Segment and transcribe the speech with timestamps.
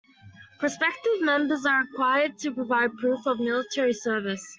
[0.57, 4.43] Prospective members are required to provide proof of military service.